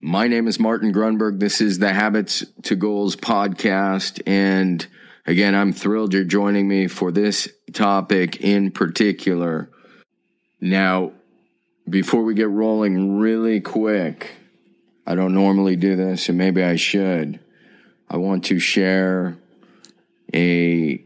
My 0.00 0.28
name 0.28 0.46
is 0.46 0.60
Martin 0.60 0.92
Grunburg. 0.92 1.40
This 1.40 1.60
is 1.60 1.80
the 1.80 1.92
Habits 1.92 2.44
to 2.62 2.76
Goals 2.76 3.16
podcast. 3.16 4.22
And 4.28 4.86
again, 5.26 5.56
I'm 5.56 5.72
thrilled 5.72 6.14
you're 6.14 6.22
joining 6.22 6.68
me 6.68 6.86
for 6.86 7.10
this 7.10 7.48
topic 7.72 8.40
in 8.40 8.70
particular. 8.70 9.68
Now, 10.60 11.14
before 11.90 12.22
we 12.22 12.34
get 12.34 12.48
rolling 12.48 13.18
really 13.18 13.60
quick, 13.60 14.36
I 15.04 15.16
don't 15.16 15.34
normally 15.34 15.74
do 15.74 15.96
this 15.96 16.28
and 16.28 16.38
maybe 16.38 16.62
I 16.62 16.76
should. 16.76 17.40
I 18.08 18.18
want 18.18 18.44
to 18.44 18.60
share 18.60 19.36
a 20.32 21.02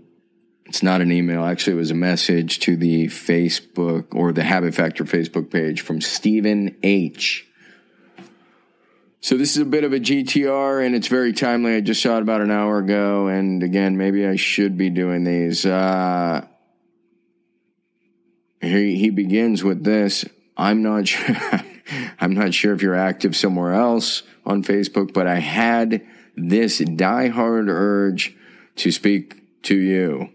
it's 0.66 0.82
not 0.82 1.00
an 1.00 1.10
email. 1.10 1.46
Actually, 1.46 1.74
it 1.74 1.76
was 1.76 1.90
a 1.90 1.94
message 1.94 2.60
to 2.60 2.76
the 2.76 3.06
Facebook 3.06 4.14
or 4.14 4.32
the 4.32 4.42
Habit 4.42 4.74
Factor 4.74 5.04
Facebook 5.04 5.50
page 5.50 5.80
from 5.80 6.02
Stephen 6.02 6.76
H. 6.82 7.46
So 9.22 9.36
this 9.36 9.52
is 9.52 9.62
a 9.62 9.64
bit 9.64 9.84
of 9.84 9.92
a 9.92 10.00
GTR 10.00 10.84
and 10.84 10.96
it's 10.96 11.06
very 11.06 11.32
timely. 11.32 11.76
I 11.76 11.80
just 11.80 12.02
saw 12.02 12.16
it 12.16 12.22
about 12.22 12.40
an 12.40 12.50
hour 12.50 12.78
ago. 12.78 13.28
And 13.28 13.62
again, 13.62 13.96
maybe 13.96 14.26
I 14.26 14.34
should 14.34 14.76
be 14.76 14.90
doing 14.90 15.22
these. 15.22 15.64
Uh, 15.64 16.44
he, 18.60 18.98
he 18.98 19.10
begins 19.10 19.62
with 19.62 19.84
this. 19.84 20.24
I'm 20.56 20.82
not 20.82 21.06
sure. 21.08 21.36
I'm 22.20 22.34
not 22.34 22.52
sure 22.52 22.74
if 22.74 22.82
you're 22.82 22.96
active 22.96 23.36
somewhere 23.36 23.74
else 23.74 24.24
on 24.44 24.64
Facebook, 24.64 25.12
but 25.12 25.28
I 25.28 25.38
had 25.38 26.04
this 26.36 26.80
diehard 26.80 27.68
urge 27.68 28.36
to 28.76 28.90
speak 28.90 29.62
to 29.62 29.76
you. 29.76 30.30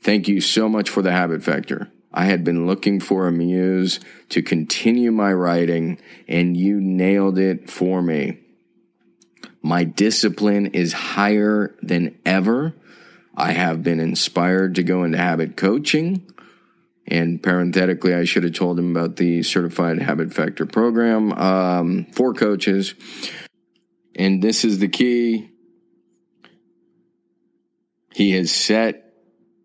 Thank 0.00 0.28
you 0.28 0.40
so 0.40 0.68
much 0.68 0.88
for 0.88 1.02
the 1.02 1.10
habit 1.10 1.42
factor. 1.42 1.91
I 2.14 2.24
had 2.26 2.44
been 2.44 2.66
looking 2.66 3.00
for 3.00 3.26
a 3.26 3.32
muse 3.32 4.00
to 4.30 4.42
continue 4.42 5.10
my 5.10 5.32
writing, 5.32 5.98
and 6.28 6.56
you 6.56 6.80
nailed 6.80 7.38
it 7.38 7.70
for 7.70 8.02
me. 8.02 8.38
My 9.62 9.84
discipline 9.84 10.66
is 10.68 10.92
higher 10.92 11.74
than 11.82 12.18
ever. 12.26 12.74
I 13.34 13.52
have 13.52 13.82
been 13.82 14.00
inspired 14.00 14.74
to 14.74 14.82
go 14.82 15.04
into 15.04 15.18
habit 15.18 15.56
coaching. 15.56 16.26
And 17.06 17.42
parenthetically, 17.42 18.14
I 18.14 18.24
should 18.24 18.44
have 18.44 18.52
told 18.52 18.78
him 18.78 18.96
about 18.96 19.16
the 19.16 19.42
Certified 19.42 20.00
Habit 20.00 20.32
Factor 20.32 20.66
program 20.66 21.32
um, 21.32 22.06
for 22.12 22.32
coaches. 22.34 22.94
And 24.14 24.42
this 24.42 24.64
is 24.64 24.78
the 24.78 24.88
key. 24.88 25.50
He 28.14 28.32
has 28.32 28.50
set 28.50 29.01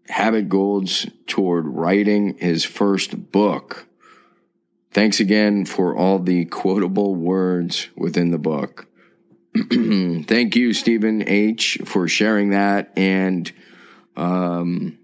habit 0.09 0.49
goals 0.49 1.05
toward 1.25 1.65
writing 1.67 2.37
his 2.37 2.63
first 2.63 3.31
book. 3.31 3.87
Thanks 4.91 5.19
again 5.19 5.65
for 5.65 5.95
all 5.95 6.19
the 6.19 6.45
quotable 6.45 7.15
words 7.15 7.89
within 7.95 8.31
the 8.31 8.37
book. 8.37 8.87
Thank 9.55 10.55
you, 10.55 10.73
Stephen 10.73 11.27
H., 11.27 11.79
for 11.85 12.07
sharing 12.07 12.49
that. 12.49 12.91
And 12.95 13.51
um, 14.15 14.97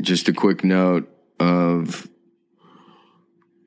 just 0.00 0.28
a 0.28 0.32
quick 0.32 0.64
note 0.64 1.08
of 1.40 2.08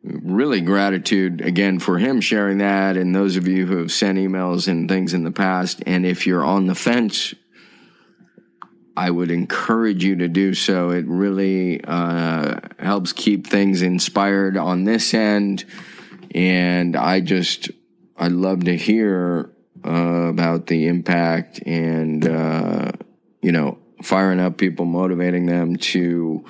really 0.04 0.62
gratitude 0.62 1.42
again 1.42 1.80
for 1.80 2.00
him 2.00 2.22
sharing 2.22 2.58
that 2.58 2.98
and 2.98 3.14
those 3.14 3.36
of 3.36 3.48
you 3.48 3.66
who 3.68 3.78
have 3.78 3.92
sent 3.92 4.18
emails 4.18 4.68
and 4.68 4.90
things 4.90 5.14
in 5.14 5.24
the 5.24 5.32
past. 5.32 5.84
And 5.86 6.06
if 6.06 6.26
you're 6.26 6.44
on 6.44 6.68
the 6.68 6.76
fence 6.76 7.36
i 8.98 9.10
would 9.10 9.32
encourage 9.32 10.04
you 10.04 10.18
to 10.18 10.28
do 10.28 10.54
so. 10.54 10.92
It 10.92 11.06
really 11.08 11.84
uh, 11.84 12.60
helps 12.78 13.14
keep 13.14 13.48
things 13.48 13.82
inspired 13.82 14.58
on 14.58 14.84
this 14.84 15.14
end. 15.14 15.66
And 16.34 16.96
i 16.96 17.20
just 17.20 17.72
i 18.18 18.28
love 18.28 18.66
to 18.66 18.76
hear 18.76 19.52
uh, 19.86 20.28
about 20.30 20.68
the 20.68 20.88
impact 20.88 21.62
and 21.66 22.28
uh, 22.28 22.92
you 23.42 23.52
know 23.52 23.80
firing 24.04 24.40
up 24.40 24.58
people 24.58 24.86
motivating 24.86 25.46
them 25.46 25.76
to 25.78 26.46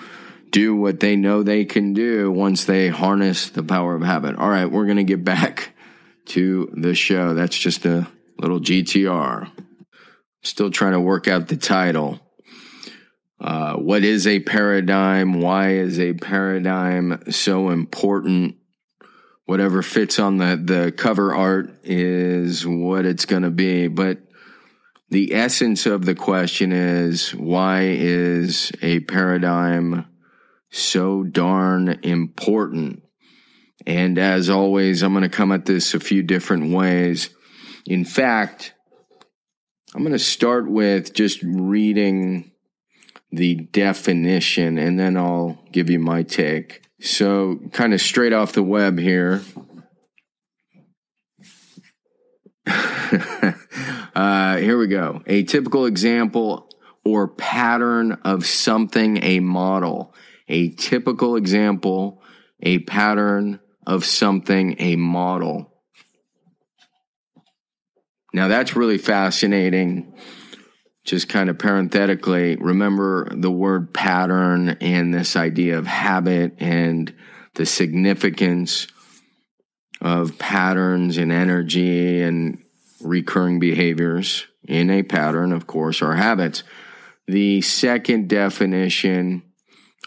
do 0.51 0.75
what 0.75 0.99
they 0.99 1.15
know 1.15 1.43
they 1.43 1.65
can 1.65 1.93
do 1.93 2.29
once 2.31 2.65
they 2.65 2.89
harness 2.89 3.49
the 3.49 3.63
power 3.63 3.95
of 3.95 4.03
habit. 4.03 4.35
All 4.35 4.49
right, 4.49 4.65
we're 4.65 4.85
going 4.85 4.97
to 4.97 5.03
get 5.03 5.23
back 5.23 5.73
to 6.27 6.71
the 6.75 6.93
show. 6.93 7.33
That's 7.33 7.57
just 7.57 7.85
a 7.85 8.07
little 8.37 8.59
GTR. 8.59 9.49
Still 10.43 10.71
trying 10.71 10.93
to 10.93 10.99
work 10.99 11.27
out 11.27 11.47
the 11.47 11.57
title. 11.57 12.19
Uh, 13.39 13.75
what 13.75 14.03
is 14.03 14.27
a 14.27 14.39
paradigm? 14.39 15.41
Why 15.41 15.71
is 15.71 15.99
a 15.99 16.13
paradigm 16.13 17.23
so 17.31 17.69
important? 17.69 18.55
Whatever 19.45 19.81
fits 19.81 20.19
on 20.19 20.37
the, 20.37 20.61
the 20.63 20.91
cover 20.91 21.33
art 21.33 21.79
is 21.83 22.65
what 22.65 23.05
it's 23.05 23.25
going 23.25 23.41
to 23.41 23.49
be. 23.49 23.87
But 23.87 24.19
the 25.09 25.33
essence 25.33 25.85
of 25.85 26.05
the 26.05 26.15
question 26.15 26.71
is 26.71 27.33
why 27.35 27.81
is 27.81 28.71
a 28.81 29.01
paradigm 29.01 30.05
so 30.71 31.23
darn 31.23 31.99
important. 32.01 33.03
And 33.85 34.17
as 34.17 34.49
always, 34.49 35.03
I'm 35.03 35.13
going 35.13 35.23
to 35.23 35.29
come 35.29 35.51
at 35.51 35.65
this 35.65 35.93
a 35.93 35.99
few 35.99 36.23
different 36.23 36.73
ways. 36.73 37.29
In 37.85 38.05
fact, 38.05 38.73
I'm 39.93 40.01
going 40.01 40.13
to 40.13 40.19
start 40.19 40.69
with 40.69 41.13
just 41.13 41.43
reading 41.43 42.51
the 43.31 43.55
definition 43.55 44.77
and 44.77 44.99
then 44.99 45.17
I'll 45.17 45.59
give 45.71 45.89
you 45.89 45.99
my 45.99 46.23
take. 46.23 46.83
So, 47.01 47.59
kind 47.73 47.93
of 47.93 48.01
straight 48.01 48.33
off 48.33 48.53
the 48.53 48.61
web 48.61 48.99
here. 48.99 49.41
uh, 52.67 54.57
here 54.57 54.77
we 54.77 54.85
go. 54.87 55.23
A 55.25 55.43
typical 55.43 55.87
example 55.87 56.69
or 57.03 57.27
pattern 57.27 58.13
of 58.23 58.45
something, 58.45 59.17
a 59.23 59.39
model 59.39 60.13
a 60.51 60.69
typical 60.69 61.37
example, 61.37 62.21
a 62.61 62.79
pattern 62.79 63.61
of 63.87 64.03
something, 64.03 64.75
a 64.79 64.97
model. 64.97 65.73
Now 68.33 68.49
that's 68.49 68.75
really 68.75 68.97
fascinating. 68.97 70.13
Just 71.05 71.29
kind 71.29 71.49
of 71.49 71.57
parenthetically, 71.57 72.57
remember 72.57 73.29
the 73.33 73.49
word 73.49 73.93
pattern 73.93 74.77
and 74.81 75.13
this 75.13 75.35
idea 75.35 75.79
of 75.79 75.87
habit 75.87 76.55
and 76.59 77.13
the 77.55 77.65
significance 77.65 78.87
of 80.01 80.37
patterns 80.37 81.17
and 81.17 81.31
energy 81.31 82.21
and 82.21 82.61
recurring 83.01 83.59
behaviors 83.59 84.45
in 84.67 84.89
a 84.89 85.01
pattern, 85.01 85.53
of 85.53 85.65
course, 85.65 86.01
are 86.01 86.15
habits. 86.15 86.63
The 87.27 87.61
second 87.61 88.27
definition 88.27 89.43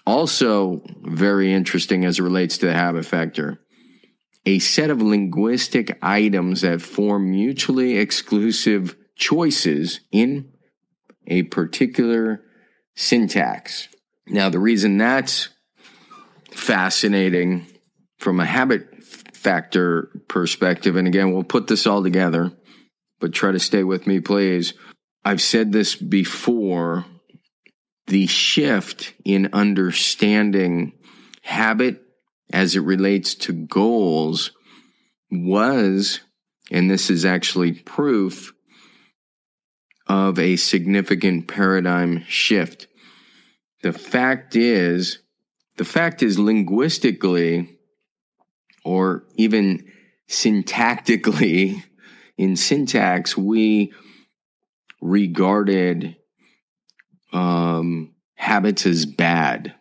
also, 0.06 0.82
very 1.02 1.52
interesting 1.52 2.04
as 2.04 2.18
it 2.18 2.22
relates 2.22 2.58
to 2.58 2.66
the 2.66 2.74
habit 2.74 3.06
factor. 3.06 3.60
A 4.44 4.58
set 4.58 4.90
of 4.90 5.00
linguistic 5.00 5.98
items 6.02 6.60
that 6.60 6.82
form 6.82 7.30
mutually 7.30 7.96
exclusive 7.96 8.96
choices 9.16 10.00
in 10.12 10.52
a 11.26 11.44
particular 11.44 12.42
syntax. 12.94 13.88
Now, 14.26 14.50
the 14.50 14.58
reason 14.58 14.98
that's 14.98 15.48
fascinating 16.50 17.66
from 18.18 18.40
a 18.40 18.44
habit 18.44 19.02
factor 19.02 20.10
perspective, 20.28 20.96
and 20.96 21.08
again, 21.08 21.32
we'll 21.32 21.44
put 21.44 21.66
this 21.66 21.86
all 21.86 22.02
together, 22.02 22.52
but 23.20 23.32
try 23.32 23.52
to 23.52 23.58
stay 23.58 23.84
with 23.84 24.06
me, 24.06 24.20
please. 24.20 24.74
I've 25.24 25.42
said 25.42 25.72
this 25.72 25.96
before 25.96 27.06
the 28.06 28.26
shift 28.26 29.14
in 29.24 29.50
understanding 29.52 30.92
habit 31.42 32.02
as 32.52 32.76
it 32.76 32.80
relates 32.80 33.34
to 33.34 33.52
goals 33.52 34.52
was, 35.30 36.20
and 36.70 36.90
this 36.90 37.10
is 37.10 37.24
actually 37.24 37.72
proof 37.72 38.52
of 40.06 40.38
a 40.38 40.56
significant 40.56 41.48
paradigm 41.48 42.24
shift. 42.28 42.86
The 43.82 43.92
fact 43.92 44.54
is, 44.54 45.18
the 45.76 45.84
fact 45.84 46.22
is 46.22 46.38
linguistically 46.38 47.78
or 48.84 49.24
even 49.36 49.90
syntactically, 50.28 51.82
in 52.36 52.56
syntax, 52.56 53.36
we 53.36 53.92
regarded 55.00 56.16
uh, 57.32 57.63
um, 57.84 58.14
habits 58.34 58.86
as 58.86 59.06
bad. 59.06 59.75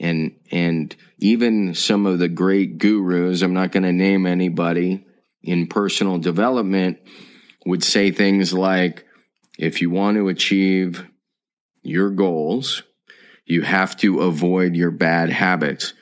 And, 0.00 0.36
and 0.50 0.94
even 1.18 1.74
some 1.74 2.06
of 2.06 2.18
the 2.18 2.28
great 2.28 2.78
gurus, 2.78 3.42
I'm 3.42 3.54
not 3.54 3.72
going 3.72 3.84
to 3.84 3.92
name 3.92 4.26
anybody 4.26 5.06
in 5.42 5.66
personal 5.66 6.18
development, 6.18 6.98
would 7.66 7.84
say 7.84 8.10
things 8.10 8.52
like, 8.52 9.04
if 9.58 9.80
you 9.80 9.90
want 9.90 10.16
to 10.16 10.28
achieve 10.28 11.06
your 11.82 12.10
goals, 12.10 12.82
you 13.44 13.62
have 13.62 13.96
to 13.98 14.20
avoid 14.20 14.74
your 14.74 14.90
bad 14.90 15.30
habits. 15.30 15.94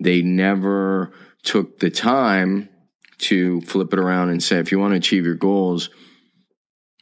They 0.00 0.22
never 0.22 1.12
took 1.42 1.78
the 1.78 1.90
time 1.90 2.68
to 3.18 3.60
flip 3.62 3.92
it 3.92 3.98
around 3.98 4.30
and 4.30 4.42
say, 4.42 4.58
if 4.58 4.72
you 4.72 4.78
want 4.78 4.92
to 4.92 4.98
achieve 4.98 5.24
your 5.24 5.34
goals, 5.34 5.90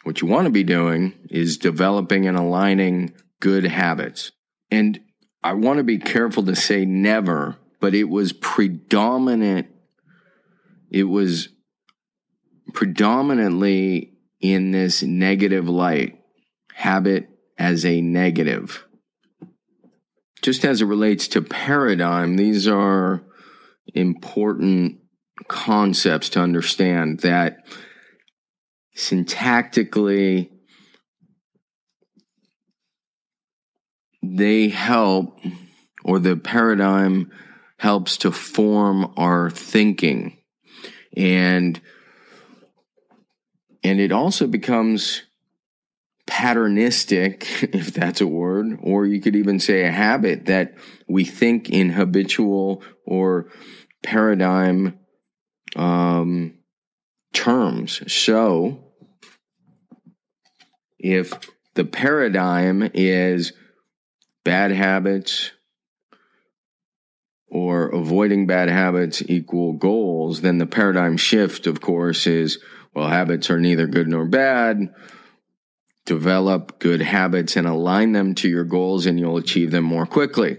what 0.04 0.20
you 0.20 0.28
want 0.28 0.44
to 0.44 0.50
be 0.50 0.62
doing 0.62 1.14
is 1.30 1.58
developing 1.58 2.26
and 2.26 2.36
aligning 2.36 3.14
good 3.40 3.64
habits. 3.64 4.32
And 4.70 5.00
I 5.42 5.54
want 5.54 5.78
to 5.78 5.84
be 5.84 5.98
careful 5.98 6.44
to 6.44 6.54
say 6.54 6.84
never, 6.84 7.56
but 7.80 7.94
it 7.94 8.04
was 8.04 8.32
predominant. 8.32 9.68
It 10.90 11.04
was 11.04 11.48
predominantly 12.72 14.12
in 14.40 14.72
this 14.72 15.02
negative 15.02 15.68
light, 15.68 16.18
habit 16.74 17.28
as 17.58 17.84
a 17.84 18.00
negative. 18.00 18.84
Just 20.42 20.64
as 20.64 20.82
it 20.82 20.86
relates 20.86 21.28
to 21.28 21.40
paradigm, 21.40 22.36
these 22.36 22.68
are 22.68 23.24
important 23.94 24.98
concepts 25.48 26.28
to 26.30 26.40
understand 26.40 27.20
that 27.20 27.66
syntactically 28.96 30.50
they 34.22 34.68
help 34.68 35.38
or 36.04 36.18
the 36.18 36.36
paradigm 36.36 37.30
helps 37.78 38.16
to 38.16 38.30
form 38.30 39.12
our 39.16 39.50
thinking 39.50 40.38
and 41.16 41.80
and 43.82 44.00
it 44.00 44.12
also 44.12 44.46
becomes 44.46 45.24
patternistic, 46.26 47.44
if 47.74 47.92
that's 47.92 48.20
a 48.20 48.26
word, 48.26 48.78
or 48.82 49.06
you 49.06 49.20
could 49.20 49.36
even 49.36 49.60
say 49.60 49.84
a 49.84 49.92
habit 49.92 50.46
that 50.46 50.74
we 51.06 51.24
think 51.24 51.70
in 51.70 51.90
habitual 51.90 52.82
or 53.06 53.50
paradigm 54.02 54.98
um, 55.76 56.54
terms. 57.32 58.00
So, 58.12 58.83
if 61.04 61.34
the 61.74 61.84
paradigm 61.84 62.90
is 62.94 63.52
bad 64.42 64.70
habits 64.70 65.50
or 67.46 67.88
avoiding 67.88 68.46
bad 68.46 68.70
habits 68.70 69.22
equal 69.28 69.74
goals, 69.74 70.40
then 70.40 70.56
the 70.56 70.66
paradigm 70.66 71.18
shift, 71.18 71.66
of 71.66 71.82
course, 71.82 72.26
is 72.26 72.58
well, 72.94 73.08
habits 73.08 73.50
are 73.50 73.60
neither 73.60 73.86
good 73.86 74.08
nor 74.08 74.24
bad. 74.24 74.94
Develop 76.06 76.78
good 76.78 77.02
habits 77.02 77.54
and 77.56 77.66
align 77.66 78.12
them 78.12 78.34
to 78.36 78.48
your 78.48 78.64
goals, 78.64 79.04
and 79.04 79.20
you'll 79.20 79.36
achieve 79.36 79.72
them 79.72 79.84
more 79.84 80.06
quickly. 80.06 80.58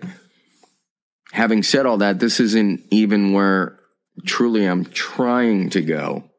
Having 1.32 1.64
said 1.64 1.88
all 1.88 1.98
that, 1.98 2.20
this 2.20 2.40
isn't 2.40 2.82
even 2.92 3.34
where 3.34 3.80
truly 4.26 4.66
I'm 4.66 4.86
trying 4.86 5.72
to 5.72 5.82
go. 5.82 6.30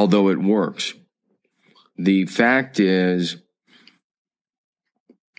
Although 0.00 0.30
it 0.30 0.38
works. 0.38 0.94
The 1.98 2.24
fact 2.24 2.80
is, 2.80 3.36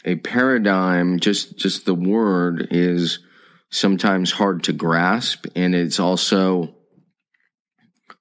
a 0.06 0.18
paradigm, 0.18 1.20
just, 1.20 1.58
just 1.58 1.88
the 1.88 1.96
word, 1.96 2.68
is 2.70 3.18
sometimes 3.72 4.32
hard 4.32 4.66
to 4.66 4.72
grasp, 4.74 5.48
and 5.56 5.74
it's 5.74 6.00
also 6.00 6.76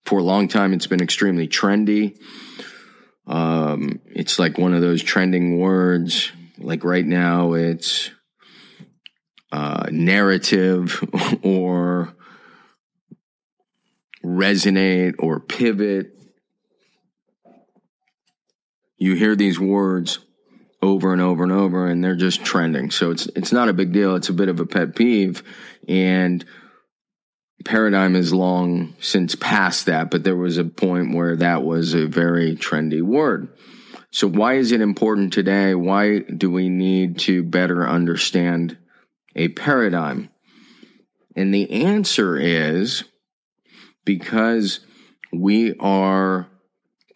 for 0.06 0.20
a 0.20 0.22
long 0.22 0.48
time, 0.48 0.72
it's 0.72 0.87
been 0.87 1.02
extremely 1.02 1.46
trendy. 1.46 2.16
Um, 3.26 4.00
it's 4.06 4.38
like 4.38 4.56
one 4.56 4.72
of 4.72 4.81
those 4.81 5.02
trending 5.02 5.58
words. 5.58 6.32
Like 6.56 6.84
right 6.84 7.04
now, 7.04 7.52
it's 7.52 8.10
uh, 9.52 9.88
narrative 9.90 11.04
or 11.42 12.14
resonate 14.25 15.16
or 15.19 15.38
pivot. 15.38 16.16
You 19.00 19.17
hear 19.17 19.35
these 19.35 19.58
words 19.58 20.20
over 20.81 21.12
and 21.12 21.20
over 21.20 21.43
and 21.43 21.52
over, 21.52 21.88
and 21.88 22.05
they're 22.05 22.14
just 22.14 22.44
trending. 22.44 22.93
So 22.93 23.11
it's 23.11 23.26
it's 23.35 23.50
not 23.50 23.69
a 23.69 23.73
big 23.73 23.93
deal. 23.93 24.14
It's 24.14 24.29
a 24.29 24.35
bit 24.35 24.49
of 24.49 24.61
a 24.61 24.67
pet 24.67 24.94
peeve, 24.94 25.43
and 25.88 26.44
paradigm 27.64 28.14
is 28.14 28.32
long 28.32 28.94
since 29.00 29.35
past 29.35 29.87
that, 29.87 30.11
but 30.11 30.25
there 30.25 30.37
was 30.37 30.58
a 30.58 30.64
point 30.64 31.14
where 31.14 31.37
that 31.37 31.62
was 31.62 31.94
a 31.94 32.06
very 32.06 32.56
trendy 32.56 33.02
word. 33.02 33.49
So, 34.11 34.26
why 34.26 34.55
is 34.55 34.73
it 34.73 34.81
important 34.81 35.32
today? 35.32 35.75
Why 35.75 36.19
do 36.20 36.50
we 36.50 36.69
need 36.69 37.19
to 37.20 37.43
better 37.43 37.88
understand 37.88 38.76
a 39.37 39.49
paradigm? 39.49 40.31
And 41.37 41.55
the 41.55 41.70
answer 41.70 42.37
is 42.37 43.05
because 44.05 44.81
we 45.32 45.76
are 45.79 46.49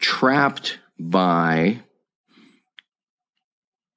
trapped 0.00 0.78
by 0.99 1.81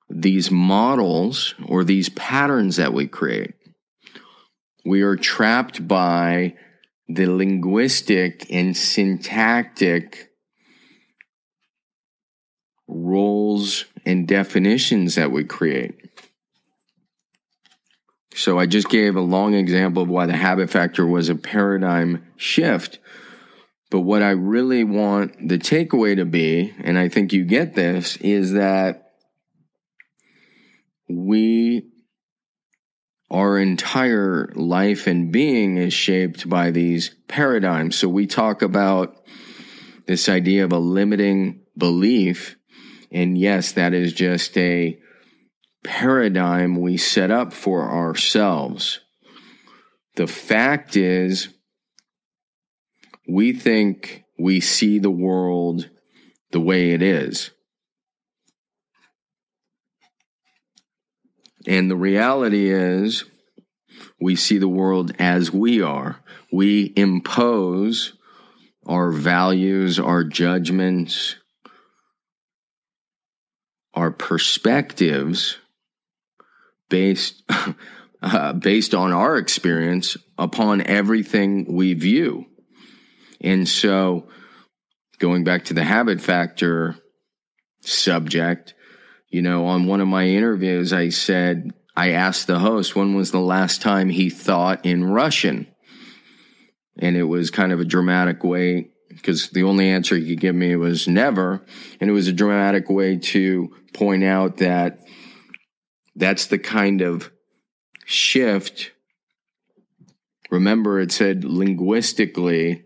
these 0.09 0.49
models 0.49 1.53
or 1.65 1.83
these 1.83 2.09
patterns 2.09 2.77
that 2.77 2.93
we 2.93 3.07
create 3.07 3.53
we 4.87 5.01
are 5.01 5.17
trapped 5.17 5.85
by 5.85 6.53
the 7.09 7.25
linguistic 7.25 8.47
and 8.49 8.75
syntactic 8.75 10.29
roles 12.87 13.85
and 14.05 14.27
definitions 14.27 15.15
that 15.15 15.29
we 15.29 15.43
create. 15.43 15.95
So 18.33 18.57
I 18.57 18.65
just 18.65 18.89
gave 18.89 19.17
a 19.17 19.21
long 19.21 19.55
example 19.55 20.03
of 20.03 20.09
why 20.09 20.25
the 20.25 20.37
habit 20.37 20.69
factor 20.69 21.05
was 21.05 21.27
a 21.27 21.35
paradigm 21.35 22.25
shift. 22.37 22.99
But 23.89 24.01
what 24.01 24.21
I 24.21 24.31
really 24.31 24.83
want 24.83 25.47
the 25.47 25.57
takeaway 25.57 26.15
to 26.17 26.25
be, 26.25 26.73
and 26.83 26.99
I 26.99 27.07
think 27.07 27.31
you 27.31 27.45
get 27.45 27.75
this, 27.75 28.17
is 28.17 28.53
that 28.53 29.11
we 31.09 31.89
our 33.29 33.57
entire 33.57 34.51
life 34.55 35.05
and 35.05 35.31
being 35.31 35.77
is 35.77 35.93
shaped 35.93 36.49
by 36.49 36.71
these 36.71 37.13
paradigms. 37.27 37.97
So 37.97 38.07
we 38.07 38.25
talk 38.25 38.61
about 38.61 39.17
this 40.05 40.29
idea 40.29 40.63
of 40.63 40.71
a 40.71 40.79
limiting 40.79 41.61
belief. 41.77 42.55
And 43.11 43.37
yes, 43.37 43.73
that 43.73 43.93
is 43.93 44.13
just 44.13 44.57
a 44.57 44.97
paradigm 45.83 46.79
we 46.79 46.95
set 46.95 47.29
up 47.29 47.51
for 47.51 47.91
ourselves. 47.91 49.01
The 50.15 50.27
fact 50.27 50.95
is, 50.95 51.49
we 53.27 53.53
think 53.53 54.23
we 54.39 54.59
see 54.59 54.99
the 54.99 55.11
world 55.11 55.89
the 56.51 56.59
way 56.59 56.91
it 56.91 57.01
is. 57.01 57.51
And 61.65 61.91
the 61.91 61.97
reality 61.97 62.69
is, 62.71 63.25
we 64.21 64.35
see 64.35 64.57
the 64.57 64.69
world 64.69 65.11
as 65.19 65.51
we 65.51 65.81
are. 65.81 66.23
We 66.51 66.93
impose 66.95 68.13
our 68.85 69.11
values, 69.11 69.99
our 69.99 70.23
judgments, 70.23 71.35
our 73.93 74.11
perspectives 74.11 75.57
based 76.89 77.43
uh, 78.21 78.53
based 78.53 78.95
on 78.95 79.11
our 79.11 79.37
experience 79.37 80.15
upon 80.37 80.81
everything 80.81 81.65
we 81.69 81.93
view. 81.93 82.45
And 83.41 83.67
so 83.67 84.27
going 85.19 85.43
back 85.43 85.65
to 85.65 85.73
the 85.73 85.83
habit 85.83 86.21
factor 86.21 86.95
subject, 87.81 88.73
you 89.29 89.41
know, 89.41 89.65
on 89.65 89.87
one 89.87 90.01
of 90.01 90.07
my 90.07 90.25
interviews, 90.25 90.93
I 90.93 91.09
said, 91.09 91.71
I 91.95 92.11
asked 92.11 92.47
the 92.47 92.59
host 92.59 92.95
when 92.95 93.15
was 93.15 93.31
the 93.31 93.39
last 93.39 93.81
time 93.81 94.09
he 94.09 94.29
thought 94.29 94.85
in 94.85 95.05
Russian. 95.05 95.67
And 96.99 97.15
it 97.15 97.23
was 97.23 97.51
kind 97.51 97.71
of 97.71 97.79
a 97.79 97.85
dramatic 97.85 98.43
way 98.43 98.89
because 99.09 99.49
the 99.49 99.63
only 99.63 99.89
answer 99.89 100.15
he 100.15 100.29
could 100.29 100.39
give 100.39 100.55
me 100.55 100.75
was 100.75 101.07
never. 101.07 101.63
And 101.99 102.09
it 102.09 102.13
was 102.13 102.27
a 102.27 102.33
dramatic 102.33 102.89
way 102.89 103.17
to 103.17 103.75
point 103.93 104.23
out 104.23 104.57
that 104.57 104.99
that's 106.15 106.47
the 106.47 106.59
kind 106.59 107.01
of 107.01 107.31
shift 108.05 108.91
remember 110.49 110.99
it 110.99 111.11
said 111.11 111.43
linguistically, 111.43 112.83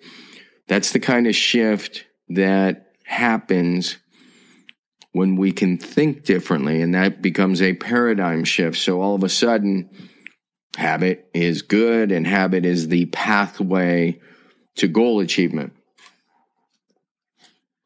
that's 0.72 0.94
the 0.94 1.02
kind 1.02 1.28
of 1.28 1.36
shift 1.36 2.06
that 2.30 2.94
happens 3.04 3.98
when 5.12 5.36
we 5.36 5.52
can 5.52 5.78
think 5.78 6.24
differently, 6.24 6.82
and 6.82 6.96
that 6.96 7.22
becomes 7.22 7.62
a 7.62 7.74
paradigm 7.74 8.46
shift. 8.46 8.78
So 8.78 9.02
all 9.02 9.14
of 9.14 9.22
a 9.26 9.28
sudden, 9.28 9.90
habit 10.78 11.30
is 11.34 11.62
good, 11.62 12.14
and 12.14 12.26
habit 12.26 12.64
is 12.64 12.88
the 12.88 13.08
pathway 13.08 14.22
to 14.76 14.88
goal 14.88 15.20
achievement. 15.20 15.74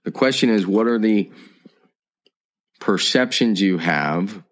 The 0.04 0.12
question 0.12 0.52
is 0.52 0.68
what 0.68 0.86
are 0.86 1.00
the 1.00 1.32
perceptions 2.80 3.60
you 3.60 3.80
have 3.80 4.44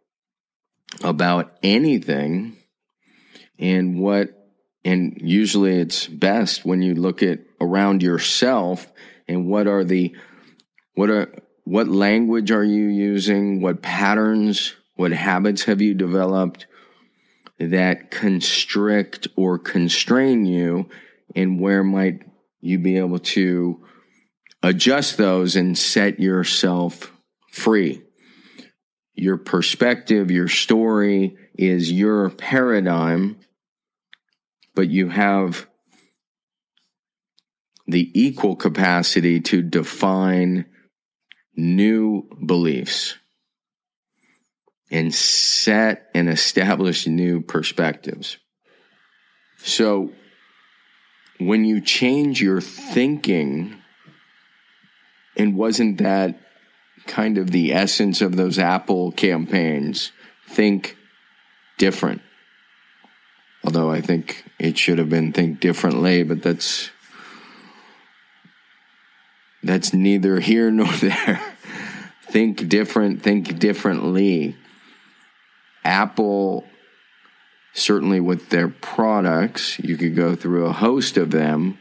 about 1.03 1.55
anything 1.61 2.57
and 3.59 3.99
what 3.99 4.42
and 4.85 5.17
usually 5.21 5.79
it's 5.79 6.07
best 6.07 6.65
when 6.65 6.81
you 6.81 6.95
look 6.95 7.23
at 7.23 7.39
around 7.61 8.03
yourself 8.03 8.91
and 9.27 9.47
what 9.47 9.67
are 9.67 9.83
the 9.83 10.15
what 10.95 11.09
are 11.09 11.31
what 11.65 11.87
language 11.87 12.51
are 12.51 12.63
you 12.63 12.87
using? 12.87 13.61
What 13.61 13.81
patterns 13.81 14.75
what 14.95 15.11
habits 15.11 15.63
have 15.63 15.81
you 15.81 15.93
developed 15.93 16.67
that 17.59 18.11
constrict 18.11 19.27
or 19.35 19.57
constrain 19.57 20.45
you? 20.45 20.89
And 21.35 21.59
where 21.59 21.83
might 21.83 22.21
you 22.61 22.77
be 22.77 22.97
able 22.97 23.19
to 23.19 23.83
adjust 24.61 25.17
those 25.17 25.55
and 25.55 25.77
set 25.77 26.19
yourself 26.19 27.11
free? 27.51 28.01
Your 29.15 29.37
perspective 29.37 30.29
your 30.29 30.47
story 30.47 31.37
is 31.55 31.91
your 31.91 32.29
paradigm 32.29 33.37
but 34.75 34.89
you 34.89 35.09
have 35.09 35.67
the 37.87 38.11
equal 38.13 38.55
capacity 38.55 39.39
to 39.41 39.61
define 39.61 40.65
new 41.55 42.27
beliefs 42.45 43.15
and 44.89 45.13
set 45.13 46.09
and 46.13 46.29
establish 46.29 47.07
new 47.07 47.41
perspectives. 47.41 48.37
So, 49.57 50.11
when 51.39 51.65
you 51.65 51.81
change 51.81 52.41
your 52.41 52.61
thinking, 52.61 53.81
and 55.35 55.55
wasn't 55.55 55.97
that 55.97 56.39
kind 57.07 57.37
of 57.37 57.51
the 57.51 57.73
essence 57.73 58.21
of 58.21 58.35
those 58.35 58.59
Apple 58.59 59.11
campaigns? 59.11 60.11
Think 60.47 60.95
different. 61.77 62.21
Although 63.63 63.91
I 63.91 64.01
think 64.01 64.43
it 64.59 64.77
should 64.77 64.97
have 64.97 65.09
been 65.09 65.31
think 65.31 65.59
differently, 65.59 66.23
but 66.23 66.41
that's 66.41 66.91
that's 69.63 69.93
neither 69.93 70.39
here 70.39 70.69
nor 70.69 70.87
there. 70.97 71.41
think 72.29 72.67
different, 72.67 73.21
think 73.21 73.59
differently. 73.59 74.55
Apple 75.85 76.65
certainly 77.73 78.19
with 78.19 78.49
their 78.49 78.69
products, 78.69 79.79
you 79.79 79.97
could 79.97 80.15
go 80.15 80.35
through 80.35 80.65
a 80.65 80.71
host 80.71 81.17
of 81.17 81.31
them, 81.31 81.77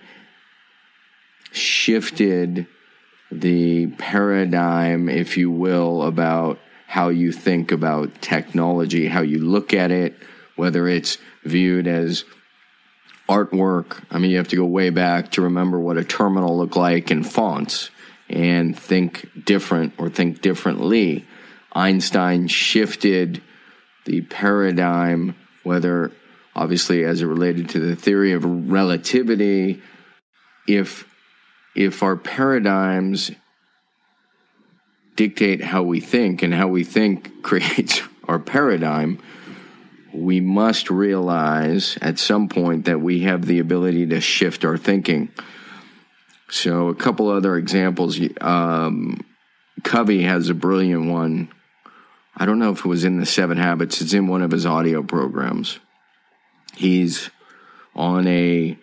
shifted 1.52 2.66
the 3.30 3.86
paradigm, 3.98 5.08
if 5.08 5.36
you 5.36 5.50
will, 5.50 6.02
about 6.02 6.58
how 6.86 7.08
you 7.08 7.30
think 7.30 7.70
about 7.70 8.20
technology, 8.20 9.06
how 9.06 9.20
you 9.20 9.38
look 9.38 9.72
at 9.72 9.90
it, 9.90 10.16
whether 10.62 10.86
it's 10.86 11.18
viewed 11.42 11.88
as 11.88 12.22
artwork. 13.28 14.00
I 14.12 14.18
mean, 14.18 14.30
you 14.30 14.36
have 14.36 14.46
to 14.46 14.56
go 14.56 14.64
way 14.64 14.90
back 14.90 15.32
to 15.32 15.42
remember 15.42 15.80
what 15.80 15.98
a 15.98 16.04
terminal 16.04 16.56
looked 16.56 16.76
like 16.76 17.10
in 17.10 17.24
fonts 17.24 17.90
and 18.28 18.78
think 18.78 19.44
different 19.44 19.94
or 19.98 20.08
think 20.08 20.40
differently. 20.40 21.26
Einstein 21.72 22.46
shifted 22.46 23.42
the 24.04 24.20
paradigm, 24.20 25.34
whether 25.64 26.12
obviously 26.54 27.02
as 27.02 27.22
it 27.22 27.26
related 27.26 27.70
to 27.70 27.80
the 27.80 27.96
theory 27.96 28.32
of 28.32 28.44
relativity, 28.44 29.82
if 30.68 31.08
if 31.74 32.04
our 32.04 32.14
paradigms 32.14 33.32
dictate 35.16 35.60
how 35.60 35.82
we 35.82 35.98
think 35.98 36.40
and 36.40 36.54
how 36.54 36.68
we 36.68 36.84
think 36.84 37.42
creates 37.42 38.00
our 38.28 38.38
paradigm, 38.38 39.18
we 40.14 40.40
must 40.40 40.90
realize 40.90 41.98
at 42.02 42.18
some 42.18 42.48
point 42.48 42.84
that 42.84 43.00
we 43.00 43.20
have 43.20 43.46
the 43.46 43.58
ability 43.58 44.06
to 44.06 44.20
shift 44.20 44.64
our 44.64 44.76
thinking. 44.76 45.30
So, 46.50 46.88
a 46.88 46.94
couple 46.94 47.28
other 47.28 47.56
examples. 47.56 48.20
Um, 48.40 49.24
Covey 49.82 50.22
has 50.22 50.50
a 50.50 50.54
brilliant 50.54 51.10
one. 51.10 51.50
I 52.36 52.46
don't 52.46 52.58
know 52.58 52.72
if 52.72 52.80
it 52.80 52.86
was 52.86 53.04
in 53.04 53.18
the 53.18 53.26
Seven 53.26 53.58
Habits, 53.58 54.00
it's 54.00 54.12
in 54.12 54.26
one 54.26 54.42
of 54.42 54.50
his 54.50 54.66
audio 54.66 55.02
programs. 55.02 55.78
He's 56.74 57.30
on 57.94 58.26
a 58.26 58.78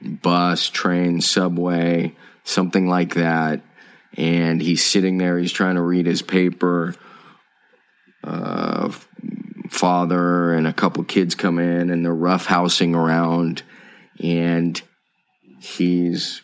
bus, 0.00 0.68
train, 0.68 1.20
subway, 1.20 2.16
something 2.44 2.88
like 2.88 3.14
that. 3.14 3.62
And 4.16 4.60
he's 4.60 4.84
sitting 4.84 5.18
there, 5.18 5.38
he's 5.38 5.52
trying 5.52 5.74
to 5.74 5.82
read 5.82 6.06
his 6.06 6.22
paper. 6.22 6.94
Uh, 8.22 8.92
father 9.74 10.54
and 10.54 10.66
a 10.66 10.72
couple 10.72 11.02
kids 11.04 11.34
come 11.34 11.58
in 11.58 11.90
and 11.90 12.04
they're 12.04 12.14
roughhousing 12.14 12.94
around 12.94 13.62
and 14.22 14.80
he's 15.58 16.42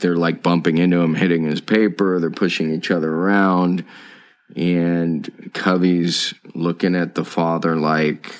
they're 0.00 0.16
like 0.16 0.42
bumping 0.42 0.78
into 0.78 1.00
him 1.00 1.14
hitting 1.14 1.44
his 1.44 1.60
paper 1.60 2.18
they're 2.18 2.30
pushing 2.30 2.72
each 2.72 2.90
other 2.90 3.12
around 3.12 3.84
and 4.56 5.50
covey's 5.52 6.34
looking 6.54 6.94
at 6.94 7.14
the 7.14 7.24
father 7.24 7.76
like 7.76 8.34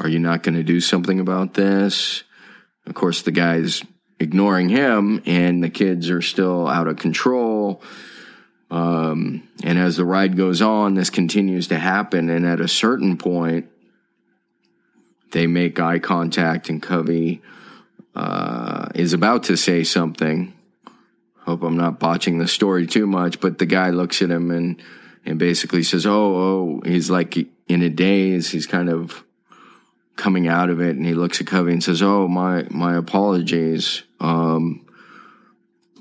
are 0.00 0.08
you 0.08 0.18
not 0.18 0.42
going 0.42 0.54
to 0.54 0.62
do 0.62 0.80
something 0.80 1.18
about 1.18 1.54
this? 1.54 2.22
Of 2.86 2.94
course 2.94 3.22
the 3.22 3.32
guy's 3.32 3.82
ignoring 4.20 4.68
him 4.68 5.22
and 5.26 5.62
the 5.62 5.70
kids 5.70 6.10
are 6.10 6.22
still 6.22 6.66
out 6.66 6.88
of 6.88 6.96
control 6.96 7.82
um, 8.70 9.48
and 9.62 9.78
as 9.78 9.96
the 9.96 10.04
ride 10.04 10.36
goes 10.36 10.60
on, 10.60 10.94
this 10.94 11.10
continues 11.10 11.68
to 11.68 11.78
happen. 11.78 12.28
And 12.28 12.46
at 12.46 12.60
a 12.60 12.68
certain 12.68 13.16
point, 13.16 13.68
they 15.32 15.46
make 15.46 15.80
eye 15.80 15.98
contact, 15.98 16.68
and 16.68 16.82
Covey 16.82 17.42
uh, 18.14 18.88
is 18.94 19.12
about 19.12 19.44
to 19.44 19.56
say 19.56 19.84
something. 19.84 20.54
Hope 21.40 21.62
I'm 21.62 21.76
not 21.76 21.98
botching 21.98 22.38
the 22.38 22.48
story 22.48 22.86
too 22.86 23.06
much, 23.06 23.40
but 23.40 23.58
the 23.58 23.66
guy 23.66 23.90
looks 23.90 24.20
at 24.20 24.30
him 24.30 24.50
and 24.50 24.82
and 25.24 25.38
basically 25.38 25.82
says, 25.82 26.06
"Oh, 26.06 26.36
oh." 26.36 26.82
He's 26.84 27.10
like 27.10 27.36
in 27.68 27.82
a 27.82 27.88
daze. 27.88 28.50
He's 28.50 28.66
kind 28.66 28.88
of 28.88 29.24
coming 30.16 30.48
out 30.48 30.68
of 30.68 30.80
it, 30.80 30.96
and 30.96 31.06
he 31.06 31.14
looks 31.14 31.40
at 31.40 31.46
Covey 31.46 31.72
and 31.72 31.84
says, 31.84 32.02
"Oh, 32.02 32.28
my 32.28 32.66
my 32.70 32.96
apologies. 32.96 34.02
Um, 34.20 34.86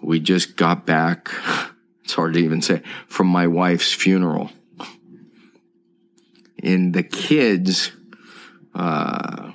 we 0.01 0.19
just 0.19 0.55
got 0.57 0.85
back." 0.85 1.29
it's 2.07 2.13
hard 2.13 2.35
to 2.35 2.39
even 2.39 2.61
say, 2.61 2.81
from 3.09 3.27
my 3.27 3.47
wife's 3.47 3.91
funeral. 3.91 4.49
And 6.63 6.93
the 6.93 7.03
kids 7.03 7.91
uh, 8.73 9.51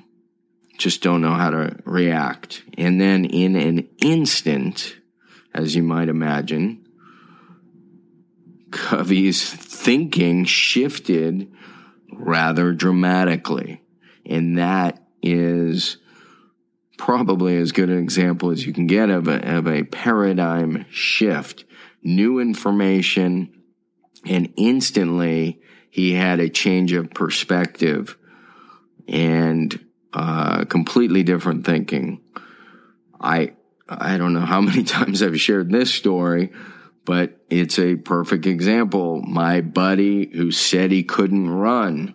just 0.76 1.00
don't 1.00 1.22
know 1.22 1.32
how 1.32 1.48
to 1.48 1.78
react. 1.86 2.62
And 2.76 3.00
then 3.00 3.24
in 3.24 3.56
an 3.56 3.88
instant, 4.02 4.96
as 5.54 5.74
you 5.74 5.82
might 5.82 6.10
imagine, 6.10 6.86
Covey's 8.70 9.42
thinking 9.42 10.44
shifted 10.44 11.50
rather 12.12 12.74
dramatically. 12.74 13.80
And 14.26 14.58
that 14.58 15.02
is 15.22 15.96
probably 16.98 17.56
as 17.56 17.72
good 17.72 17.88
an 17.88 17.98
example 17.98 18.50
as 18.50 18.66
you 18.66 18.74
can 18.74 18.86
get 18.86 19.08
of 19.08 19.26
a, 19.26 19.56
of 19.56 19.66
a 19.66 19.84
paradigm 19.84 20.84
shift 20.90 21.64
new 22.02 22.40
information, 22.40 23.62
and 24.26 24.52
instantly 24.56 25.60
he 25.90 26.14
had 26.14 26.40
a 26.40 26.48
change 26.48 26.92
of 26.92 27.10
perspective 27.10 28.16
and 29.08 29.78
uh, 30.12 30.64
completely 30.64 31.22
different 31.22 31.64
thinking. 31.64 32.20
I 33.20 33.52
I 33.88 34.16
don't 34.16 34.32
know 34.32 34.40
how 34.40 34.60
many 34.62 34.84
times 34.84 35.22
I've 35.22 35.40
shared 35.40 35.70
this 35.70 35.92
story, 35.92 36.52
but 37.04 37.38
it's 37.50 37.78
a 37.78 37.96
perfect 37.96 38.46
example. 38.46 39.22
My 39.22 39.60
buddy 39.60 40.30
who 40.34 40.50
said 40.50 40.90
he 40.90 41.02
couldn't 41.02 41.50
run, 41.50 42.14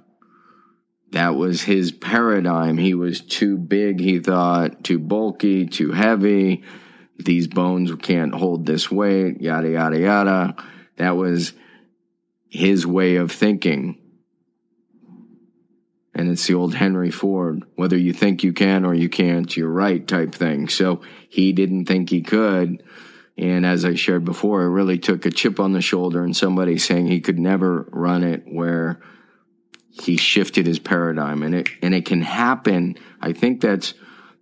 that 1.12 1.36
was 1.36 1.62
his 1.62 1.92
paradigm. 1.92 2.78
He 2.78 2.94
was 2.94 3.22
too 3.22 3.58
big, 3.58 4.00
he 4.00 4.20
thought, 4.20 4.84
too 4.84 5.00
bulky, 5.00 5.66
too 5.66 5.92
heavy 5.92 6.64
these 7.18 7.48
bones 7.48 7.94
can't 8.02 8.34
hold 8.34 8.66
this 8.66 8.92
weight, 8.92 9.42
yada, 9.42 9.70
yada, 9.70 10.00
yada. 10.00 10.56
That 10.98 11.18
was 11.18 11.54
his 12.50 12.86
way 12.86 13.16
of 13.16 13.32
thinking. 13.32 13.98
And 16.14 16.32
it's 16.32 16.48
the 16.48 16.56
old 16.56 16.74
Henry 16.74 17.12
Ford, 17.12 17.64
whether 17.76 17.98
you 17.98 18.12
think 18.12 18.44
you 18.44 18.54
can 18.54 18.86
or 18.86 18.96
you 18.96 19.10
can't, 19.10 19.56
you're 19.56 19.70
right 19.70 20.06
type 20.08 20.34
thing. 20.34 20.68
So 20.68 21.02
he 21.30 21.54
didn't 21.54 21.86
think 21.86 22.10
he 22.10 22.22
could. 22.22 22.82
And 23.38 23.66
as 23.66 23.86
I 23.86 23.94
shared 23.94 24.26
before, 24.26 24.64
it 24.64 24.70
really 24.70 24.98
took 24.98 25.26
a 25.26 25.32
chip 25.32 25.60
on 25.60 25.74
the 25.74 25.82
shoulder 25.82 26.24
and 26.24 26.36
somebody 26.36 26.80
saying 26.80 27.06
he 27.06 27.22
could 27.22 27.38
never 27.38 27.88
run 27.92 28.24
it 28.24 28.44
where 28.48 29.00
he 29.92 30.18
shifted 30.18 30.66
his 30.66 30.80
paradigm 30.80 31.44
and 31.44 31.54
it 31.54 31.70
and 31.82 31.94
it 31.94 32.06
can 32.06 32.22
happen. 32.22 32.98
I 33.22 33.34
think 33.34 33.62
that's 33.62 33.94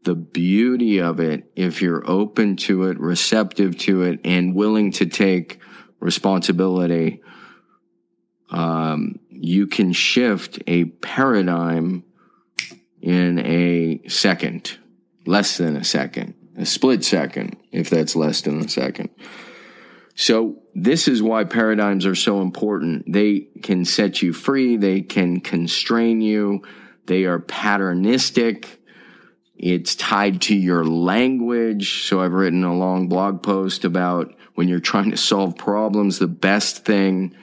the 0.06 0.16
beauty 0.16 1.02
of 1.02 1.20
it 1.20 1.52
if 1.56 1.82
you're 1.82 2.10
open 2.10 2.56
to 2.56 2.84
it, 2.84 3.00
receptive 3.00 3.78
to 3.80 4.04
it, 4.04 4.22
and 4.24 4.56
willing 4.56 4.92
to 4.94 5.06
take 5.06 5.60
responsibility. 6.00 7.22
Um, 8.50 9.20
you 9.30 9.68
can 9.68 9.92
shift 9.92 10.60
a 10.68 10.86
paradigm 10.86 12.04
in 13.02 13.40
a 13.40 14.08
second, 14.08 14.78
less 15.26 15.58
than 15.58 15.76
a 15.76 15.84
second, 15.84 16.36
a 16.58 16.66
split 16.66 17.04
second, 17.04 17.58
if 17.72 17.90
that's 17.90 18.16
less 18.16 18.42
than 18.42 18.62
a 18.62 18.70
second. 18.70 19.10
So 20.16 20.62
this 20.74 21.08
is 21.08 21.22
why 21.22 21.44
paradigms 21.44 22.06
are 22.06 22.16
so 22.16 22.42
important. 22.42 23.12
They 23.12 23.48
can 23.62 23.84
set 23.84 24.22
you 24.22 24.32
free. 24.32 24.78
They 24.78 25.02
can 25.02 25.42
constrain 25.42 26.22
you. 26.22 26.62
They 27.06 27.26
are 27.26 27.40
patternistic. 27.40 28.80
It's 29.58 29.96
tied 29.96 30.42
to 30.44 30.56
your 30.56 30.84
language. 30.84 32.08
So 32.08 32.22
I've 32.22 32.34
written 32.34 32.64
a 32.64 32.76
long 32.76 33.08
blog 33.08 33.42
post 33.42 33.86
about 33.86 34.34
when 34.56 34.68
you're 34.68 34.80
trying 34.80 35.12
to 35.12 35.18
solve 35.18 35.58
problems, 35.58 36.20
the 36.20 36.28
best 36.28 36.86
thing 36.86 37.36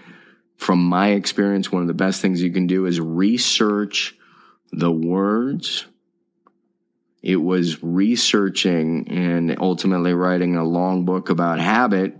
from 0.56 0.82
my 0.84 1.08
experience, 1.08 1.72
one 1.72 1.82
of 1.82 1.88
the 1.88 1.94
best 1.94 2.20
things 2.20 2.42
you 2.42 2.52
can 2.52 2.66
do 2.66 2.86
is 2.86 3.00
research 3.00 4.16
the 4.70 4.92
words. 4.92 5.86
It 7.22 7.36
was 7.36 7.82
researching 7.82 9.08
and 9.08 9.56
ultimately 9.60 10.14
writing 10.14 10.56
a 10.56 10.64
long 10.64 11.04
book 11.04 11.30
about 11.30 11.60
habit 11.60 12.16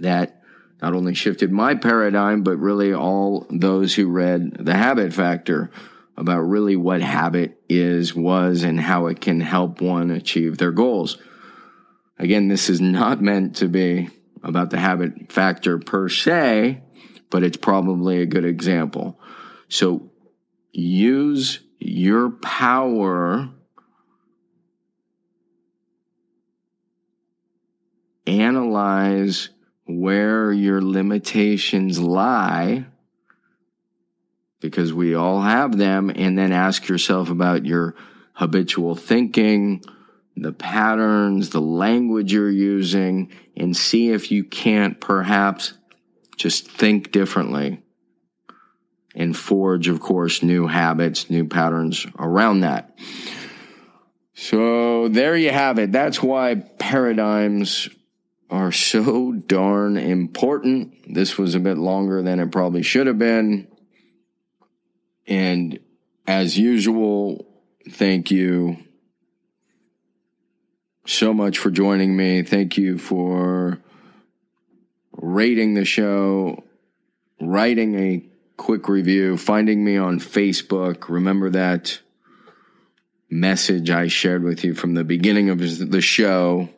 that 0.00 0.42
not 0.80 0.94
only 0.94 1.14
shifted 1.14 1.52
my 1.52 1.74
paradigm, 1.74 2.42
but 2.42 2.56
really 2.56 2.94
all 2.94 3.46
those 3.50 3.94
who 3.94 4.08
read 4.08 4.64
The 4.64 4.74
Habit 4.74 5.12
Factor 5.12 5.70
about 6.20 6.40
really 6.40 6.76
what 6.76 7.00
habit 7.00 7.58
is, 7.68 8.14
was, 8.14 8.62
and 8.62 8.78
how 8.78 9.06
it 9.06 9.20
can 9.20 9.40
help 9.40 9.80
one 9.80 10.10
achieve 10.10 10.58
their 10.58 10.70
goals. 10.70 11.16
Again, 12.18 12.48
this 12.48 12.68
is 12.68 12.80
not 12.80 13.22
meant 13.22 13.56
to 13.56 13.68
be 13.68 14.10
about 14.42 14.68
the 14.68 14.78
habit 14.78 15.32
factor 15.32 15.78
per 15.78 16.10
se, 16.10 16.82
but 17.30 17.42
it's 17.42 17.56
probably 17.56 18.20
a 18.20 18.26
good 18.26 18.44
example. 18.44 19.18
So 19.68 20.10
use 20.72 21.60
your 21.78 22.30
power 22.30 23.48
analyze 28.26 29.48
where 29.86 30.52
your 30.52 30.82
limitations 30.82 31.98
lie 31.98 32.84
because 34.60 34.92
we 34.92 35.14
all 35.14 35.40
have 35.40 35.76
them 35.76 36.10
and 36.14 36.38
then 36.38 36.52
ask 36.52 36.88
yourself 36.88 37.30
about 37.30 37.64
your 37.64 37.94
habitual 38.34 38.94
thinking 38.94 39.82
the 40.36 40.52
patterns 40.52 41.50
the 41.50 41.60
language 41.60 42.32
you're 42.32 42.50
using 42.50 43.30
and 43.56 43.76
see 43.76 44.10
if 44.10 44.30
you 44.30 44.44
can't 44.44 45.00
perhaps 45.00 45.74
just 46.36 46.70
think 46.70 47.12
differently 47.12 47.82
and 49.14 49.36
forge 49.36 49.88
of 49.88 50.00
course 50.00 50.42
new 50.42 50.66
habits 50.66 51.28
new 51.28 51.44
patterns 51.44 52.06
around 52.18 52.60
that 52.60 52.96
so 54.34 55.08
there 55.08 55.36
you 55.36 55.50
have 55.50 55.78
it 55.78 55.92
that's 55.92 56.22
why 56.22 56.54
paradigms 56.78 57.90
are 58.50 58.72
so 58.72 59.32
darn 59.32 59.96
important. 59.96 61.14
This 61.14 61.38
was 61.38 61.54
a 61.54 61.60
bit 61.60 61.78
longer 61.78 62.22
than 62.22 62.40
it 62.40 62.50
probably 62.50 62.82
should 62.82 63.06
have 63.06 63.18
been. 63.18 63.68
And 65.30 65.78
as 66.26 66.58
usual, 66.58 67.46
thank 67.88 68.30
you 68.30 68.76
so 71.06 71.32
much 71.32 71.56
for 71.56 71.70
joining 71.70 72.14
me. 72.14 72.42
Thank 72.42 72.76
you 72.76 72.98
for 72.98 73.78
rating 75.12 75.74
the 75.74 75.86
show, 75.86 76.62
writing 77.40 77.98
a 77.98 78.26
quick 78.58 78.88
review, 78.88 79.38
finding 79.38 79.82
me 79.82 79.96
on 79.96 80.20
Facebook. 80.20 81.08
Remember 81.08 81.48
that 81.50 81.98
message 83.30 83.88
I 83.90 84.08
shared 84.08 84.42
with 84.42 84.64
you 84.64 84.74
from 84.74 84.92
the 84.92 85.04
beginning 85.04 85.48
of 85.48 85.58
the 85.90 86.00
show 86.02 86.68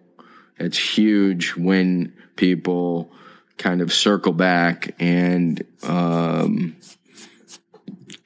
it's 0.63 0.79
huge 0.79 1.57
when 1.57 2.13
people 2.37 3.11
kind 3.59 3.81
of 3.81 3.93
circle 3.93 4.33
back 4.33 4.95
and 5.01 5.65
um, 5.83 6.77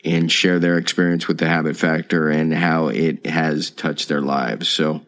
and 0.06 0.30
share 0.30 0.58
their 0.58 0.78
experience 0.78 1.26
with 1.26 1.38
the 1.38 1.48
habit 1.48 1.76
factor 1.76 2.28
and 2.28 2.54
how 2.54 2.88
it 2.88 3.26
has 3.26 3.70
touched 3.70 4.08
their 4.08 4.20
lives. 4.20 4.68
So 4.68 5.02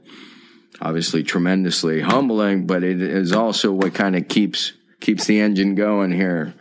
obviously 0.81 1.23
tremendously 1.23 2.01
humbling, 2.01 2.67
but 2.67 2.83
it 2.83 3.01
is 3.01 3.33
also 3.33 3.73
what 3.73 3.95
kind 3.95 4.17
of 4.17 4.29
keeps 4.29 4.73
keeps 5.01 5.27
the 5.27 5.41
engine 5.41 5.77
going 5.77 6.11
here. 6.11 6.55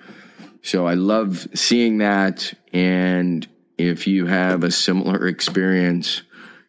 So 0.61 0.85
I 0.85 0.93
love 0.93 1.47
seeing 1.55 1.99
that 1.99 2.53
and 2.71 3.47
if 3.77 4.07
you 4.07 4.27
have 4.27 4.63
a 4.63 4.71
similar 4.71 5.27
experience 5.27 6.21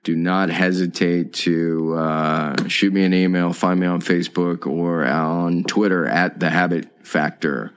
do 0.04 0.16
not 0.16 0.48
hesitate 0.48 1.35
to 1.35 1.94
uh, 1.94 2.68
shoot 2.68 2.92
me 2.92 3.04
an 3.04 3.12
email, 3.12 3.52
find 3.52 3.81
me 3.81 3.87
on 3.87 4.00
Facebook 4.00 4.66
or 4.66 5.04
on 5.04 5.64
Twitter 5.64 6.07
at 6.07 6.40
The 6.40 6.48
Habit 6.48 7.07
Factor. 7.07 7.72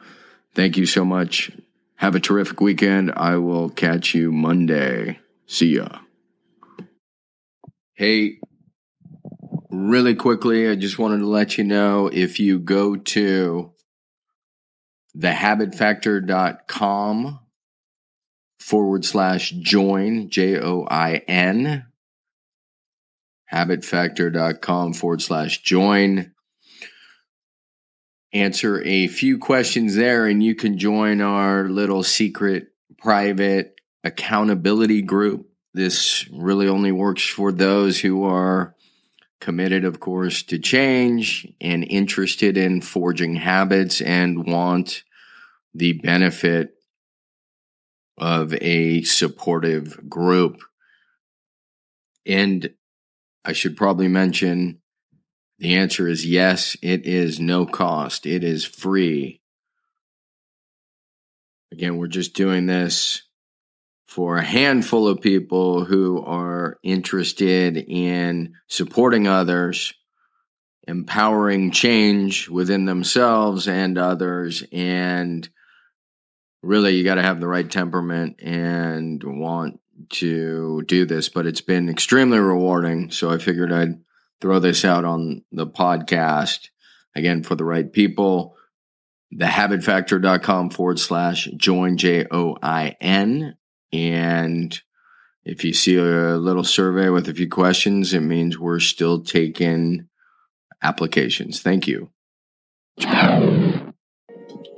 Thank 0.54 0.78
you 0.78 0.86
so 0.86 1.04
much. 1.04 1.52
Have 2.02 2.16
a 2.16 2.20
terrific 2.20 2.60
weekend. 2.60 3.14
I 3.16 3.36
will 3.36 3.70
catch 3.70 4.16
you 4.16 4.32
Monday. 4.32 5.20
See 5.46 5.76
ya. 5.76 6.00
Hey, 7.94 8.40
really 9.70 10.16
quickly, 10.16 10.68
I 10.68 10.74
just 10.74 10.98
wanted 10.98 11.20
to 11.20 11.28
let 11.28 11.60
you 11.60 11.64
know 11.64 12.10
if 12.12 12.40
you 12.40 12.58
go 12.58 12.96
to 12.96 13.74
thehabitfactor.com 15.16 17.40
forward 18.60 19.06
slash 19.06 19.52
join, 19.52 20.32
J 20.32 20.60
O 20.60 20.88
I 20.90 21.22
N, 21.28 21.86
habitfactor.com 23.54 24.94
forward 24.94 25.22
slash 25.22 25.62
join. 25.62 26.34
Answer 28.34 28.82
a 28.84 29.08
few 29.08 29.38
questions 29.38 29.96
there, 29.96 30.26
and 30.26 30.42
you 30.42 30.56
can 30.56 30.78
join 30.78 31.20
our 31.20 31.68
little 31.68 32.02
secret 32.02 32.68
private 32.98 33.76
accountability 34.04 35.02
group. 35.02 35.50
This 35.74 36.28
really 36.32 36.68
only 36.68 36.92
works 36.92 37.28
for 37.28 37.52
those 37.52 38.00
who 38.00 38.24
are 38.24 38.76
committed, 39.42 39.84
of 39.84 40.00
course, 40.00 40.44
to 40.44 40.60
change 40.60 41.48
and 41.60 41.84
interested 41.84 42.58
in 42.58 42.82
forging 42.82 43.36
habits 43.36 44.00
and 44.00 44.46
want 44.46 45.04
the 45.74 45.94
benefit 45.94 46.76
of 48.18 48.54
a 48.56 49.02
supportive 49.04 50.10
group. 50.10 50.62
And 52.26 52.74
I 53.44 53.54
should 53.54 53.76
probably 53.76 54.08
mention 54.08 54.81
the 55.62 55.76
answer 55.76 56.08
is 56.08 56.26
yes, 56.26 56.76
it 56.82 57.06
is 57.06 57.40
no 57.40 57.68
cost, 57.68 58.26
it 58.26 58.44
is 58.44 58.66
free. 58.66 59.42
Again, 61.72 61.98
we're 61.98 62.08
just 62.08 62.34
doing 62.34 62.66
this 62.66 63.22
for 64.08 64.38
a 64.38 64.44
handful 64.44 65.08
of 65.08 65.22
people 65.22 65.86
who 65.86 66.22
are 66.24 66.80
interested 66.82 67.78
in 67.78 68.56
supporting 68.68 69.28
others, 69.28 69.94
empowering 70.88 71.70
change 71.70 72.50
within 72.50 72.86
themselves 72.86 73.68
and 73.68 74.00
others, 74.00 74.64
and 74.72 75.48
really 76.64 76.96
you 76.96 77.04
got 77.04 77.16
to 77.16 77.22
have 77.22 77.40
the 77.40 77.48
right 77.48 77.70
temperament 77.70 78.42
and 78.42 79.24
want 79.24 79.80
to 80.10 80.82
do 80.88 81.06
this, 81.06 81.30
but 81.30 81.46
it's 81.46 81.62
been 81.62 81.88
extremely 81.88 82.40
rewarding. 82.40 83.12
So 83.12 83.30
I 83.30 83.38
figured 83.38 83.72
I'd 83.72 84.00
throw 84.42 84.60
this 84.60 84.84
out 84.84 85.06
on 85.06 85.44
the 85.52 85.68
podcast 85.68 86.70
again 87.16 87.44
for 87.44 87.56
the 87.56 87.64
right 87.64 87.92
people. 87.92 88.58
Thehabitfactor.com 89.34 90.72
forward 90.72 91.00
slash 91.00 91.48
join 91.56 91.98
J 91.98 92.26
O 92.30 92.58
I 92.62 92.98
N. 93.00 93.56
And 93.94 94.82
if 95.46 95.64
you 95.64 95.74
see 95.74 95.96
a 95.96 96.38
little 96.38 96.64
survey 96.64 97.10
with 97.10 97.30
a 97.30 97.34
few 97.34 97.48
questions, 97.48 98.14
it 98.14 98.22
means 98.22 98.60
we're 98.60 98.80
still 98.80 99.24
taking 99.24 100.08
applications. 100.82 101.62
Thank 101.62 101.88
you. 101.88 102.10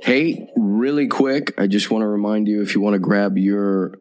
Hey, 0.00 0.48
really 0.56 1.08
quick, 1.08 1.54
I 1.58 1.66
just 1.66 1.90
want 1.90 2.02
to 2.02 2.06
remind 2.06 2.46
you 2.46 2.62
if 2.62 2.74
you 2.74 2.80
want 2.80 2.94
to 2.94 2.98
grab 2.98 3.38
your 3.38 3.98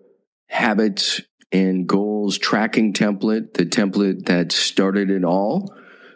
habits 0.48 1.22
and 1.54 1.88
goals 1.88 2.38
tracking 2.40 2.94
template, 2.94 3.54
the 3.54 3.66
template 3.66 4.26
that 4.26 4.52
started 4.52 5.12
it 5.12 5.24
all. 5.24 5.72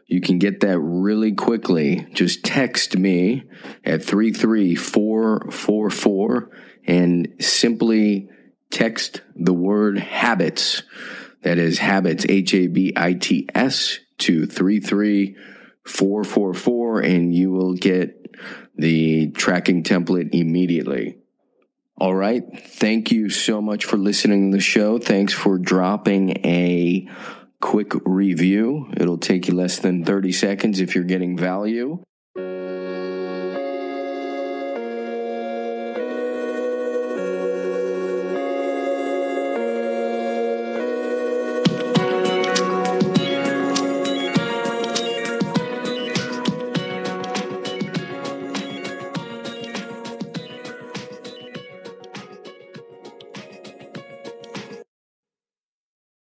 You 0.07 0.19
can 0.19 0.39
get 0.39 0.61
that 0.61 0.79
really 0.79 1.33
quickly. 1.33 2.07
Just 2.13 2.43
text 2.43 2.97
me 2.97 3.43
at 3.85 4.03
33444 4.03 6.49
and 6.87 7.35
simply 7.39 8.29
text 8.71 9.21
the 9.35 9.53
word 9.53 9.99
habits. 9.99 10.81
That 11.43 11.59
is 11.59 11.77
habits, 11.77 12.25
H 12.27 12.55
A 12.55 12.65
B 12.67 12.93
I 12.95 13.13
T 13.13 13.47
S, 13.53 13.99
to 14.19 14.45
33444, 14.47 17.01
and 17.01 17.35
you 17.35 17.51
will 17.51 17.73
get 17.73 18.35
the 18.75 19.29
tracking 19.31 19.83
template 19.83 20.29
immediately. 20.33 21.17
All 21.99 22.13
right. 22.13 22.43
Thank 22.59 23.11
you 23.11 23.29
so 23.29 23.59
much 23.59 23.85
for 23.85 23.97
listening 23.97 24.51
to 24.51 24.57
the 24.57 24.61
show. 24.61 24.99
Thanks 24.99 25.33
for 25.33 25.57
dropping 25.57 26.45
a 26.45 27.09
quick 27.59 27.93
review. 28.05 28.91
It'll 28.95 29.17
take 29.17 29.47
you 29.47 29.55
less 29.55 29.79
than 29.79 30.05
30 30.05 30.31
seconds 30.31 30.79
if 30.79 30.93
you're 30.93 31.03
getting 31.03 31.35
value. 31.35 32.03